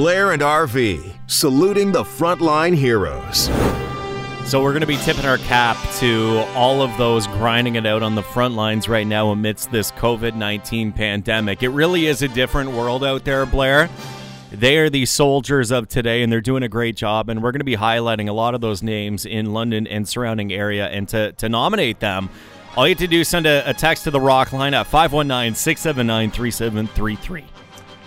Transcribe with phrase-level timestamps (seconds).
[0.00, 3.50] Blair and RV, saluting the frontline heroes.
[4.48, 8.02] So we're going to be tipping our cap to all of those grinding it out
[8.02, 11.62] on the front lines right now amidst this COVID 19 pandemic.
[11.62, 13.90] It really is a different world out there, Blair.
[14.50, 17.28] They are the soldiers of today, and they're doing a great job.
[17.28, 20.50] And we're going to be highlighting a lot of those names in London and surrounding
[20.50, 20.86] area.
[20.86, 22.30] And to, to nominate them,
[22.74, 24.86] all you have to do is send a, a text to the Rock line at
[24.86, 27.44] 519 679 3733.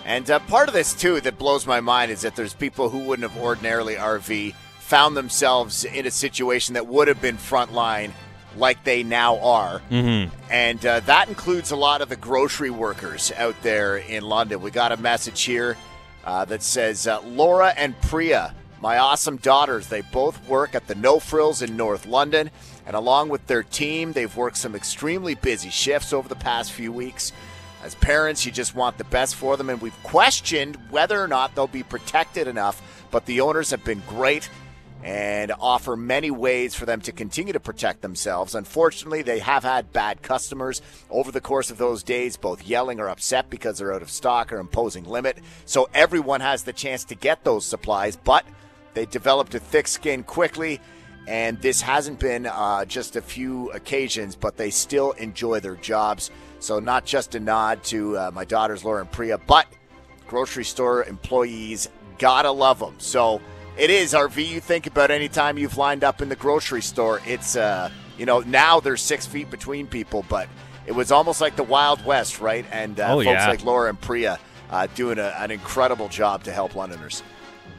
[0.04, 2.98] And uh, part of this, too, that blows my mind is that there's people who
[2.98, 8.12] wouldn't have ordinarily RV found themselves in a situation that would have been frontline
[8.56, 9.80] like they now are.
[9.90, 10.34] Mm-hmm.
[10.50, 14.60] And uh, that includes a lot of the grocery workers out there in London.
[14.60, 15.76] We got a message here
[16.24, 20.94] uh, that says uh, Laura and Priya, my awesome daughters, they both work at the
[20.94, 22.50] No Frills in North London.
[22.86, 26.92] And along with their team, they've worked some extremely busy shifts over the past few
[26.92, 27.32] weeks.
[27.84, 31.54] As parents, you just want the best for them, and we've questioned whether or not
[31.54, 34.48] they'll be protected enough, but the owners have been great
[35.02, 38.54] and offer many ways for them to continue to protect themselves.
[38.54, 43.10] Unfortunately, they have had bad customers over the course of those days, both yelling or
[43.10, 45.36] upset because they're out of stock or imposing limit.
[45.66, 48.46] So everyone has the chance to get those supplies, but
[48.94, 50.80] they developed a thick skin quickly.
[51.26, 56.30] And this hasn't been uh, just a few occasions, but they still enjoy their jobs.
[56.58, 59.66] So, not just a nod to uh, my daughters, Laura and Priya, but
[60.26, 62.94] grocery store employees, gotta love them.
[62.98, 63.40] So,
[63.78, 64.46] it is RV.
[64.46, 67.20] You think about any time you've lined up in the grocery store.
[67.26, 70.48] It's uh, you know, now there's six feet between people, but
[70.86, 72.64] it was almost like the Wild West, right?
[72.70, 73.48] And uh, Oh, folks yeah.
[73.48, 74.38] like Laura and Priya
[74.70, 77.22] uh, doing a, an incredible job to help Londoners.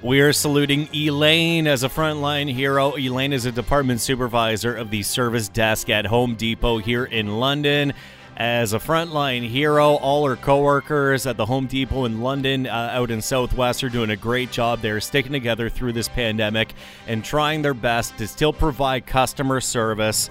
[0.02, 2.96] We are saluting Elaine as a frontline hero.
[2.96, 7.94] Elaine is a department supervisor of the service desk at Home Depot here in London.
[8.38, 13.10] As a frontline hero, all her coworkers at the Home Depot in London, uh, out
[13.10, 14.82] in Southwest, are doing a great job.
[14.82, 16.74] They're sticking together through this pandemic
[17.08, 20.30] and trying their best to still provide customer service.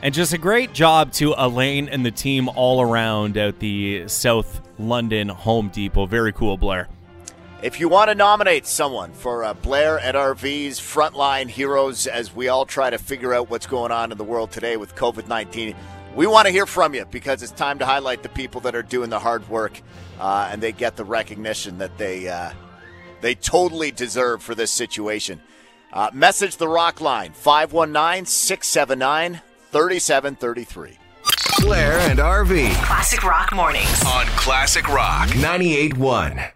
[0.00, 4.60] And just a great job to Elaine and the team all around at the South
[4.78, 6.06] London Home Depot.
[6.06, 6.88] Very cool, Blair.
[7.64, 12.48] If you want to nominate someone for uh, Blair at RV's Frontline Heroes as we
[12.48, 15.74] all try to figure out what's going on in the world today with COVID 19,
[16.14, 18.82] we want to hear from you because it's time to highlight the people that are
[18.82, 19.80] doing the hard work
[20.20, 22.50] uh, and they get the recognition that they, uh,
[23.22, 25.40] they totally deserve for this situation.
[25.90, 30.98] Uh, message the Rock Line 519 679 3733.
[31.60, 34.04] Blair and RV, Classic Rock Mornings.
[34.04, 36.50] on Classic Rock 98.1.